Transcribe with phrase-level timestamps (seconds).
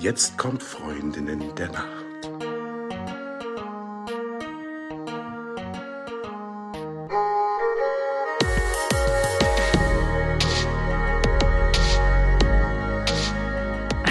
[0.00, 2.30] Jetzt kommt Freundinnen der Nacht.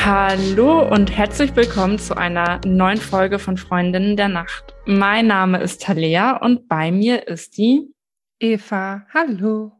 [0.04, 4.75] Hallo und herzlich willkommen zu einer neuen Folge von Freundinnen der Nacht.
[4.85, 7.88] Mein Name ist Talea und bei mir ist die
[8.41, 9.05] Eva.
[9.13, 9.71] Hallo.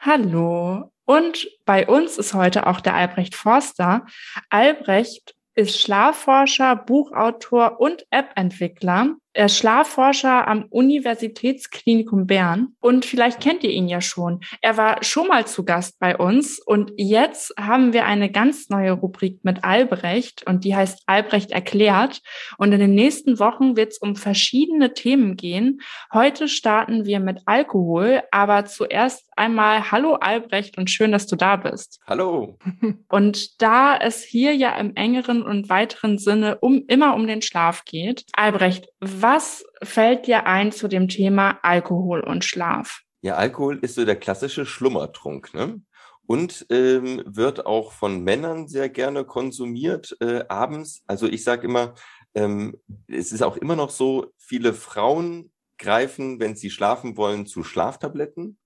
[0.00, 0.92] Hallo.
[1.06, 4.04] Und bei uns ist heute auch der Albrecht Forster.
[4.50, 9.16] Albrecht ist Schlafforscher, Buchautor und App-Entwickler.
[9.36, 14.40] Er ist Schlafforscher am Universitätsklinikum Bern und vielleicht kennt ihr ihn ja schon.
[14.62, 18.92] Er war schon mal zu Gast bei uns und jetzt haben wir eine ganz neue
[18.92, 22.22] Rubrik mit Albrecht und die heißt Albrecht erklärt.
[22.56, 25.82] Und in den nächsten Wochen wird es um verschiedene Themen gehen.
[26.14, 31.56] Heute starten wir mit Alkohol, aber zuerst einmal Hallo Albrecht und schön, dass du da
[31.56, 32.00] bist.
[32.06, 32.58] Hallo.
[33.08, 37.84] Und da es hier ja im engeren und weiteren Sinne um immer um den Schlaf
[37.84, 43.02] geht, Albrecht, was fällt dir ein zu dem Thema Alkohol und Schlaf?
[43.22, 45.80] Ja, Alkohol ist so der klassische Schlummertrunk, ne?
[46.28, 51.04] Und ähm, wird auch von Männern sehr gerne konsumiert äh, abends.
[51.06, 51.94] Also ich sage immer,
[52.34, 57.62] ähm, es ist auch immer noch so, viele Frauen greifen, wenn sie schlafen wollen, zu
[57.62, 58.58] Schlaftabletten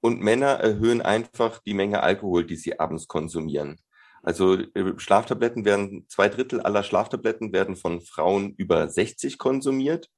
[0.00, 3.80] und Männer erhöhen einfach die Menge Alkohol, die sie abends konsumieren.
[4.26, 10.10] Also äh, Schlaftabletten werden, zwei Drittel aller Schlaftabletten werden von Frauen über 60 konsumiert.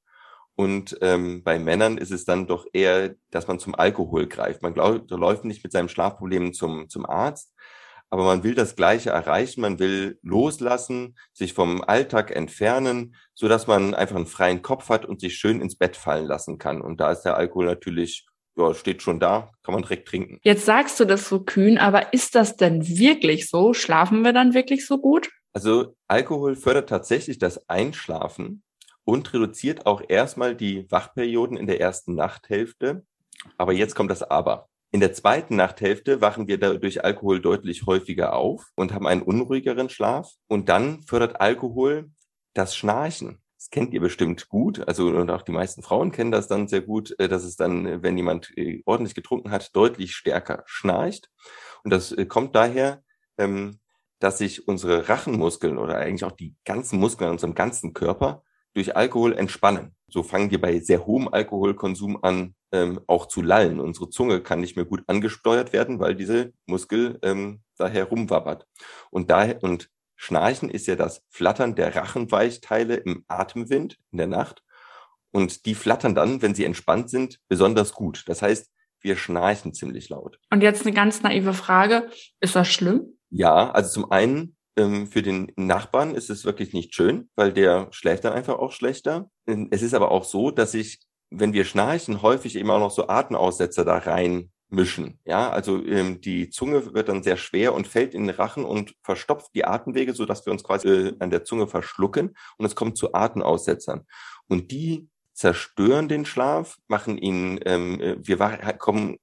[0.57, 4.63] Und ähm, bei Männern ist es dann doch eher, dass man zum Alkohol greift.
[4.63, 7.55] Man glaub, läuft nicht mit seinem Schlafproblem zum, zum Arzt,
[8.09, 9.61] aber man will das Gleiche erreichen.
[9.61, 15.05] Man will loslassen, sich vom Alltag entfernen, so dass man einfach einen freien Kopf hat
[15.05, 16.81] und sich schön ins Bett fallen lassen kann.
[16.81, 18.27] Und da ist der Alkohol natürlich
[18.59, 20.39] ja, steht schon da, kann man direkt trinken.
[20.43, 23.73] Jetzt sagst du das so kühn, aber ist das denn wirklich so?
[23.73, 25.31] Schlafen wir dann wirklich so gut?
[25.53, 28.63] Also Alkohol fördert tatsächlich das Einschlafen
[29.05, 33.05] und reduziert auch erstmal die Wachperioden in der ersten Nachthälfte.
[33.57, 34.69] Aber jetzt kommt das Aber.
[34.91, 39.91] In der zweiten Nachthälfte wachen wir durch Alkohol deutlich häufiger auf und haben einen unruhigeren
[39.91, 40.33] Schlaf.
[40.49, 42.11] Und dann fördert Alkohol
[42.55, 43.39] das Schnarchen.
[43.59, 44.87] Das kennt ihr bestimmt gut.
[44.87, 47.87] Also und auch die meisten Frauen kennen das dann sehr gut, äh, dass es dann,
[47.87, 51.29] äh, wenn jemand äh, ordentlich getrunken hat, deutlich stärker schnarcht.
[51.83, 53.03] Und das kommt daher,
[53.37, 53.81] ähm,
[54.21, 58.43] dass sich unsere Rachenmuskeln oder eigentlich auch die ganzen Muskeln in unserem ganzen Körper
[58.75, 59.97] durch Alkohol entspannen.
[60.09, 63.81] So fangen wir bei sehr hohem Alkoholkonsum an, ähm, auch zu lallen.
[63.81, 68.67] Unsere Zunge kann nicht mehr gut angesteuert werden, weil diese Muskel ähm, da herumwabbert.
[69.11, 69.91] Und daher, und
[70.21, 74.65] Schnarchen ist ja das Flattern der Rachenweichteile im Atemwind in der Nacht.
[75.31, 78.25] Und die flattern dann, wenn sie entspannt sind, besonders gut.
[78.27, 78.71] Das heißt,
[79.01, 80.41] wir schnarchen ziemlich laut.
[80.51, 82.11] Und jetzt eine ganz naive Frage.
[82.41, 83.17] Ist das schlimm?
[83.31, 87.87] Ja, also zum einen ähm, für den Nachbarn ist es wirklich nicht schön, weil der
[87.93, 89.31] schläft dann einfach auch schlechter.
[89.71, 90.99] Es ist aber auch so, dass sich,
[91.31, 95.19] wenn wir schnarchen, häufig eben auch noch so Atemaussetzer da rein mischen.
[95.25, 98.95] Ja, also ähm, die Zunge wird dann sehr schwer und fällt in den Rachen und
[99.03, 102.75] verstopft die Atemwege, so dass wir uns quasi äh, an der Zunge verschlucken und es
[102.75, 104.07] kommt zu Atemaussetzern.
[104.47, 108.39] Und die zerstören den Schlaf, machen ihn, ähm, äh, wir
[108.79, 109.19] kommen,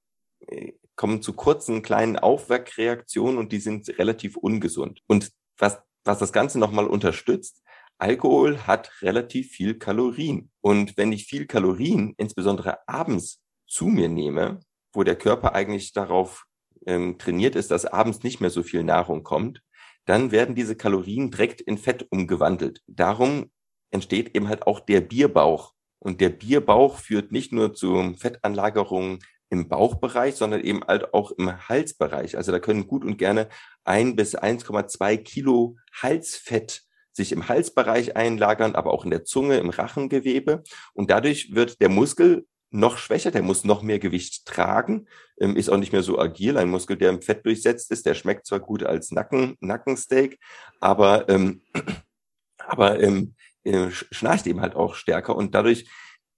[0.48, 5.02] äh, kommen zu kurzen kleinen Aufweckreaktionen und die sind relativ ungesund.
[5.08, 7.62] Und was, was das Ganze nochmal unterstützt,
[7.98, 10.52] Alkohol hat relativ viel Kalorien.
[10.62, 14.60] Und wenn ich viel Kalorien, insbesondere abends, zu mir nehme,
[14.96, 16.46] wo der Körper eigentlich darauf
[16.86, 19.62] ähm, trainiert ist, dass abends nicht mehr so viel Nahrung kommt,
[20.06, 22.82] dann werden diese Kalorien direkt in Fett umgewandelt.
[22.88, 23.52] Darum
[23.92, 25.74] entsteht eben halt auch der Bierbauch.
[26.00, 29.20] Und der Bierbauch führt nicht nur zu Fettanlagerungen
[29.50, 32.38] im Bauchbereich, sondern eben halt auch im Halsbereich.
[32.38, 33.50] Also da können gut und gerne
[33.84, 39.70] ein bis 1,2 Kilo Halsfett sich im Halsbereich einlagern, aber auch in der Zunge, im
[39.70, 40.64] Rachengewebe.
[40.94, 45.08] Und dadurch wird der Muskel noch schwächer, der muss noch mehr Gewicht tragen,
[45.40, 46.58] ähm, ist auch nicht mehr so agil.
[46.58, 50.40] Ein Muskel, der im Fett durchsetzt ist, der schmeckt zwar gut als Nacken, Nackensteak,
[50.80, 51.62] aber, ähm,
[52.58, 55.90] aber ähm, äh, schnarcht eben halt auch stärker und dadurch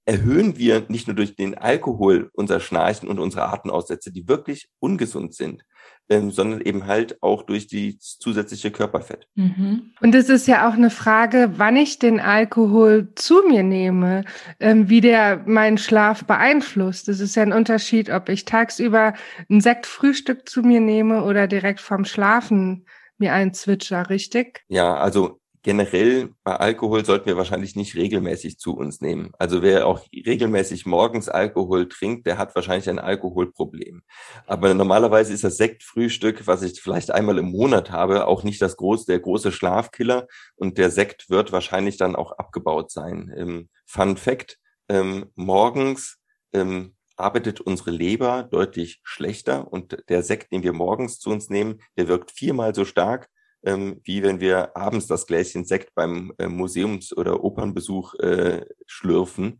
[0.07, 5.35] erhöhen wir nicht nur durch den Alkohol unser Schnarchen und unsere Atemaussätze, die wirklich ungesund
[5.35, 5.63] sind,
[6.07, 9.27] ähm, sondern eben halt auch durch die zusätzliche Körperfett.
[9.35, 9.91] Mhm.
[9.99, 14.23] Und es ist ja auch eine Frage, wann ich den Alkohol zu mir nehme,
[14.61, 17.09] ähm, wie der meinen Schlaf beeinflusst.
[17.09, 19.13] Es ist ja ein Unterschied, ob ich tagsüber
[19.49, 22.85] ein Sektfrühstück zu mir nehme oder direkt vom Schlafen
[23.17, 24.63] mir einen Zwitscher, richtig?
[24.69, 29.31] Ja, also generell bei Alkohol sollten wir wahrscheinlich nicht regelmäßig zu uns nehmen.
[29.37, 34.01] Also wer auch regelmäßig morgens Alkohol trinkt, der hat wahrscheinlich ein Alkoholproblem.
[34.45, 38.77] Aber normalerweise ist das Sektfrühstück, was ich vielleicht einmal im Monat habe, auch nicht das
[38.77, 40.27] große, der große Schlafkiller.
[40.55, 43.33] Und der Sekt wird wahrscheinlich dann auch abgebaut sein.
[43.35, 46.17] Ähm, Fun Fact, ähm, morgens
[46.53, 51.81] ähm, arbeitet unsere Leber deutlich schlechter und der Sekt, den wir morgens zu uns nehmen,
[51.97, 53.27] der wirkt viermal so stark
[53.67, 59.59] ähm, wie wenn wir abends das Gläschen Sekt beim äh, Museums- oder Opernbesuch äh, schlürfen.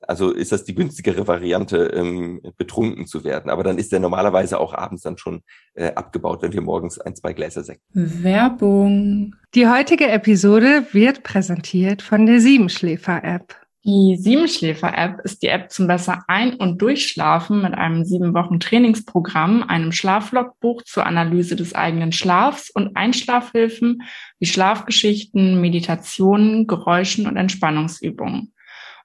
[0.00, 3.50] Also ist das die günstigere Variante, ähm, betrunken zu werden.
[3.50, 5.42] Aber dann ist der normalerweise auch abends dann schon
[5.74, 7.80] äh, abgebaut, wenn wir morgens ein, zwei Gläser Sekt.
[7.92, 9.34] Werbung.
[9.54, 13.63] Die heutige Episode wird präsentiert von der Siebenschläfer-App.
[13.86, 19.62] Die Siebenschläfer-App ist die App zum besser Ein- und Durchschlafen mit einem sieben Wochen Trainingsprogramm,
[19.62, 24.00] einem Schlaflogbuch zur Analyse des eigenen Schlafs und Einschlafhilfen
[24.38, 28.54] wie Schlafgeschichten, Meditationen, Geräuschen und Entspannungsübungen.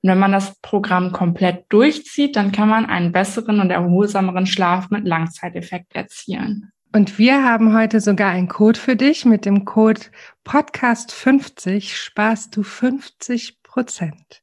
[0.01, 4.89] Und wenn man das Programm komplett durchzieht, dann kann man einen besseren und erholsameren Schlaf
[4.91, 6.71] mit Langzeiteffekt erzielen.
[6.95, 9.25] Und wir haben heute sogar einen Code für dich.
[9.25, 9.99] Mit dem Code
[10.47, 14.41] Podcast50 sparst du 50 Prozent.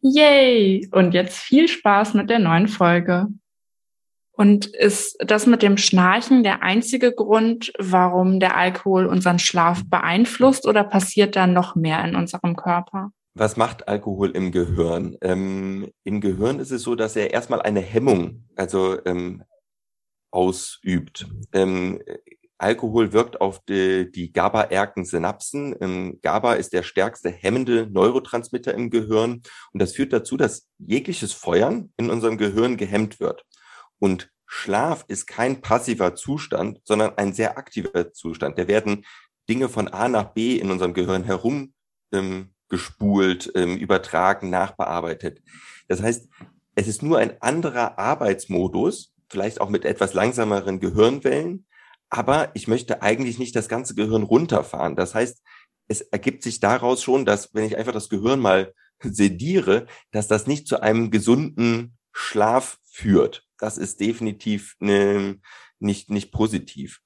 [0.00, 0.88] Yay!
[0.92, 3.28] Und jetzt viel Spaß mit der neuen Folge.
[4.32, 10.66] Und ist das mit dem Schnarchen der einzige Grund, warum der Alkohol unseren Schlaf beeinflusst
[10.66, 13.12] oder passiert da noch mehr in unserem Körper?
[13.34, 15.16] Was macht Alkohol im Gehirn?
[15.22, 19.42] Ähm, Im Gehirn ist es so, dass er erstmal eine Hemmung, also ähm,
[20.30, 21.26] ausübt.
[21.52, 22.00] Ähm,
[22.62, 25.74] Alkohol wirkt auf die, die GABA-erken Synapsen.
[25.80, 29.42] Ähm, GABA ist der stärkste hemmende Neurotransmitter im Gehirn
[29.72, 33.44] und das führt dazu, dass jegliches Feuern in unserem Gehirn gehemmt wird.
[33.98, 38.58] Und Schlaf ist kein passiver Zustand, sondern ein sehr aktiver Zustand.
[38.58, 39.04] Da werden
[39.48, 41.72] Dinge von A nach B in unserem Gehirn herum
[42.12, 42.50] ähm,
[43.54, 45.42] ähm, übertragen, nachbearbeitet.
[45.88, 46.28] Das heißt,
[46.74, 51.66] es ist nur ein anderer Arbeitsmodus, vielleicht auch mit etwas langsameren Gehirnwellen,
[52.12, 54.96] aber ich möchte eigentlich nicht das ganze Gehirn runterfahren.
[54.96, 55.42] Das heißt,
[55.88, 60.46] es ergibt sich daraus schon, dass wenn ich einfach das Gehirn mal sediere, dass das
[60.46, 63.46] nicht zu einem gesunden Schlaf führt.
[63.56, 65.40] Das ist definitiv ne,
[65.78, 67.00] nicht, nicht positiv.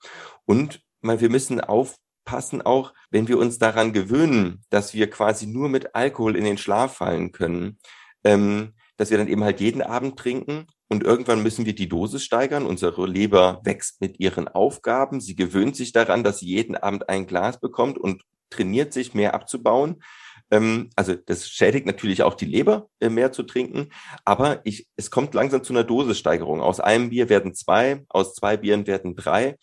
[0.45, 5.69] Und mal, wir müssen aufpassen auch, wenn wir uns daran gewöhnen, dass wir quasi nur
[5.69, 7.79] mit Alkohol in den Schlaf fallen können,
[8.25, 12.23] ähm, dass wir dann eben halt jeden Abend trinken und irgendwann müssen wir die Dosis
[12.23, 12.65] steigern.
[12.65, 15.21] Unsere Leber wächst mit ihren Aufgaben.
[15.21, 19.35] Sie gewöhnt sich daran, dass sie jeden Abend ein Glas bekommt und trainiert sich mehr
[19.35, 20.03] abzubauen.
[20.51, 23.89] Ähm, also das schädigt natürlich auch die Leber, äh, mehr zu trinken.
[24.25, 26.61] Aber ich, es kommt langsam zu einer Dosissteigerung.
[26.61, 29.57] Aus einem Bier werden zwei, aus zwei Bieren werden drei.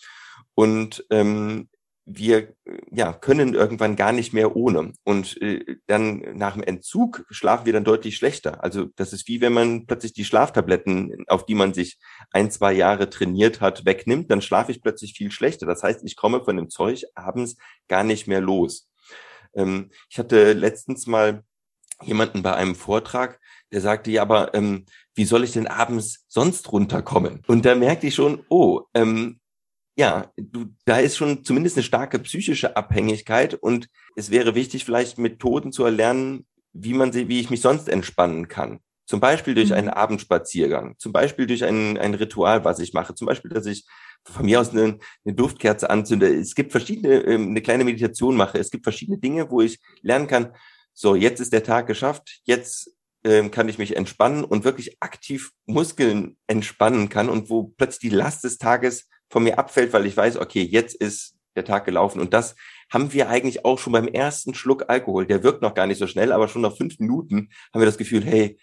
[0.56, 1.70] Und ähm,
[2.06, 2.54] wir
[2.92, 4.94] ja, können irgendwann gar nicht mehr ohne.
[5.04, 8.64] Und äh, dann nach dem Entzug schlafen wir dann deutlich schlechter.
[8.64, 12.00] Also das ist wie wenn man plötzlich die Schlaftabletten, auf die man sich
[12.32, 15.66] ein, zwei Jahre trainiert hat, wegnimmt, dann schlafe ich plötzlich viel schlechter.
[15.66, 17.56] Das heißt, ich komme von dem Zeug abends
[17.88, 18.90] gar nicht mehr los.
[19.56, 21.44] Ähm, ich hatte letztens mal
[22.02, 23.40] jemanden bei einem Vortrag,
[23.72, 24.86] der sagte, ja, aber ähm,
[25.16, 27.44] wie soll ich denn abends sonst runterkommen?
[27.48, 29.40] Und da merkte ich schon, oh, ähm,
[29.96, 35.18] ja, du, da ist schon zumindest eine starke psychische Abhängigkeit und es wäre wichtig, vielleicht
[35.18, 38.80] Methoden zu erlernen, wie man sie, wie ich mich sonst entspannen kann.
[39.06, 39.76] Zum Beispiel durch mhm.
[39.76, 43.86] einen Abendspaziergang, zum Beispiel durch ein, ein Ritual, was ich mache, zum Beispiel, dass ich
[44.26, 46.34] von mir aus eine, eine Duftkerze anzünde.
[46.34, 48.58] Es gibt verschiedene, ähm, eine kleine Meditation mache.
[48.58, 50.54] Es gibt verschiedene Dinge, wo ich lernen kann,
[50.94, 55.52] so, jetzt ist der Tag geschafft, jetzt ähm, kann ich mich entspannen und wirklich aktiv
[55.66, 60.16] Muskeln entspannen kann und wo plötzlich die Last des Tages von mir abfällt, weil ich
[60.16, 62.22] weiß, okay, jetzt ist der Tag gelaufen.
[62.22, 62.56] Und das
[62.92, 65.26] haben wir eigentlich auch schon beim ersten Schluck Alkohol.
[65.26, 67.98] Der wirkt noch gar nicht so schnell, aber schon nach fünf Minuten haben wir das
[67.98, 68.60] Gefühl, hey,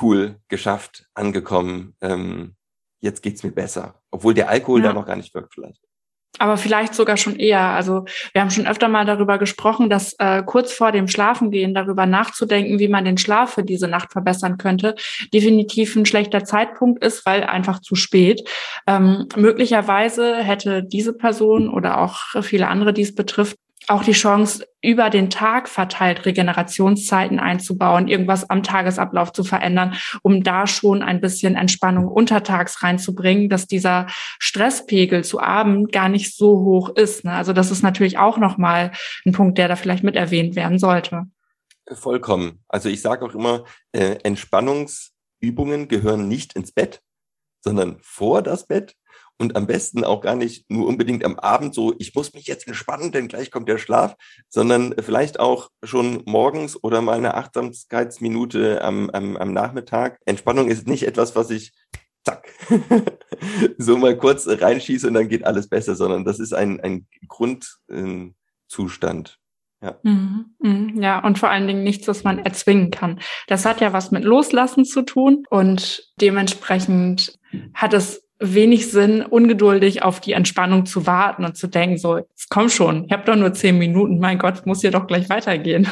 [0.00, 2.56] cool, geschafft, angekommen, ähm,
[3.00, 4.00] jetzt geht's mir besser.
[4.10, 4.88] Obwohl der Alkohol ja.
[4.88, 5.82] da noch gar nicht wirkt vielleicht
[6.38, 7.60] aber vielleicht sogar schon eher.
[7.60, 12.06] Also wir haben schon öfter mal darüber gesprochen, dass äh, kurz vor dem Schlafengehen darüber
[12.06, 14.94] nachzudenken, wie man den Schlaf für diese Nacht verbessern könnte,
[15.32, 18.48] definitiv ein schlechter Zeitpunkt ist, weil einfach zu spät.
[18.86, 23.56] Ähm, möglicherweise hätte diese Person oder auch viele andere, die es betrifft,
[23.88, 30.42] auch die Chance, über den Tag verteilt Regenerationszeiten einzubauen, irgendwas am Tagesablauf zu verändern, um
[30.44, 34.06] da schon ein bisschen Entspannung untertags reinzubringen, dass dieser
[34.38, 37.24] Stresspegel zu Abend gar nicht so hoch ist.
[37.24, 37.32] Ne?
[37.32, 38.92] Also das ist natürlich auch nochmal
[39.24, 41.24] ein Punkt, der da vielleicht mit erwähnt werden sollte.
[41.92, 42.64] Vollkommen.
[42.68, 47.00] Also ich sage auch immer, äh, Entspannungsübungen gehören nicht ins Bett,
[47.60, 48.96] sondern vor das Bett
[49.38, 52.66] und am besten auch gar nicht nur unbedingt am Abend so, ich muss mich jetzt
[52.66, 54.16] entspannen, denn gleich kommt der Schlaf,
[54.48, 60.18] sondern vielleicht auch schon morgens oder mal eine Achtsamkeitsminute am, am, am Nachmittag.
[60.24, 61.72] Entspannung ist nicht etwas, was ich
[62.24, 62.48] zack,
[63.78, 69.38] so mal kurz reinschieße und dann geht alles besser, sondern das ist ein, ein Grundzustand.
[69.82, 69.98] Ja.
[70.02, 73.20] Mhm, mhm, ja, und vor allen Dingen nichts, was man erzwingen kann.
[73.46, 77.38] Das hat ja was mit Loslassen zu tun und dementsprechend
[77.74, 82.50] hat es wenig Sinn, ungeduldig auf die Entspannung zu warten und zu denken, so, jetzt
[82.50, 85.88] komm schon, ich habe doch nur zehn Minuten, mein Gott, muss hier doch gleich weitergehen.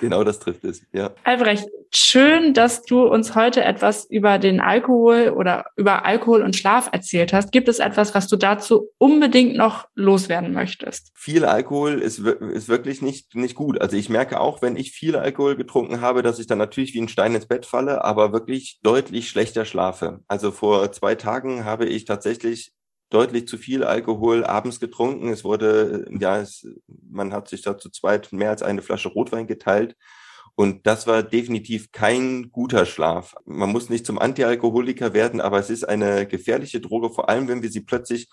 [0.00, 1.10] Genau das trifft es, ja.
[1.24, 6.88] Albrecht, schön, dass du uns heute etwas über den Alkohol oder über Alkohol und Schlaf
[6.92, 7.52] erzählt hast.
[7.52, 11.12] Gibt es etwas, was du dazu unbedingt noch loswerden möchtest?
[11.14, 13.80] Viel Alkohol ist, ist wirklich nicht, nicht gut.
[13.80, 17.00] Also ich merke auch, wenn ich viel Alkohol getrunken habe, dass ich dann natürlich wie
[17.00, 20.20] ein Stein ins Bett falle, aber wirklich deutlich schlechter schlafe.
[20.28, 22.72] Also vor zwei Tagen habe ich tatsächlich
[23.10, 25.28] deutlich zu viel Alkohol abends getrunken.
[25.28, 26.66] Es wurde, ja, es,
[27.10, 29.96] man hat sich da zu zweit mehr als eine Flasche Rotwein geteilt.
[30.54, 33.34] Und das war definitiv kein guter Schlaf.
[33.44, 37.62] Man muss nicht zum Antialkoholiker werden, aber es ist eine gefährliche Droge, vor allem wenn
[37.62, 38.28] wir sie plötzlich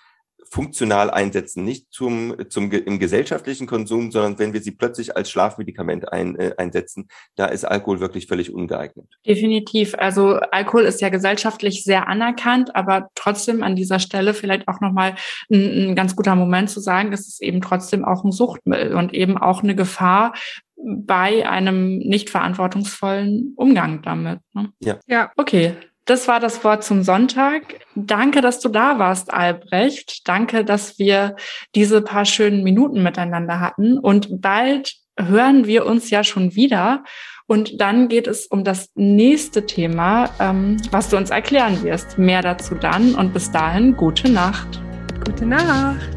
[0.49, 6.11] funktional einsetzen, nicht zum, zum im gesellschaftlichen Konsum, sondern wenn wir sie plötzlich als Schlafmedikament
[6.11, 9.07] ein, äh, einsetzen, da ist Alkohol wirklich völlig ungeeignet.
[9.25, 9.95] Definitiv.
[9.97, 15.15] Also Alkohol ist ja gesellschaftlich sehr anerkannt, aber trotzdem an dieser Stelle vielleicht auch nochmal
[15.51, 19.13] ein, ein ganz guter Moment zu sagen, es ist eben trotzdem auch ein Suchtmittel und
[19.13, 20.33] eben auch eine Gefahr,
[20.77, 24.39] bei einem nicht verantwortungsvollen Umgang damit.
[24.53, 24.71] Ne?
[24.79, 24.99] Ja.
[25.07, 25.31] Ja.
[25.35, 25.73] Okay.
[26.07, 27.81] Das war das Wort zum Sonntag.
[27.93, 30.27] Danke, dass du da warst, Albrecht.
[30.27, 31.35] Danke, dass wir
[31.75, 33.97] diese paar schönen Minuten miteinander hatten.
[33.97, 37.03] Und bald hören wir uns ja schon wieder.
[37.45, 42.17] Und dann geht es um das nächste Thema, ähm, was du uns erklären wirst.
[42.17, 43.13] Mehr dazu dann.
[43.13, 44.81] Und bis dahin, gute Nacht.
[45.25, 46.16] Gute Nacht.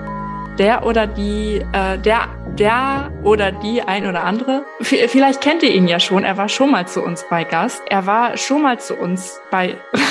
[0.57, 2.27] der oder die, äh, der,
[2.57, 4.63] der oder die ein oder andere.
[4.81, 6.23] V vielleicht kennt ihr ihn ja schon.
[6.23, 7.81] Er war schon mal zu uns bei Gast.
[7.89, 9.77] Er war schon mal zu uns bei.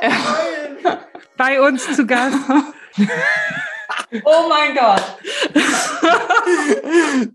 [1.36, 2.38] bei uns zu Gast.
[4.24, 5.02] oh mein Gott.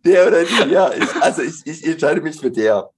[0.03, 0.91] der oder die, ja.
[0.93, 2.89] Ich, also ich, ich entscheide mich für der.